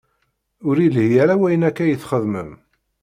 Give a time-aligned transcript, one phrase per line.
[0.67, 2.49] Ur ilhi ara wayen akka i txedmem.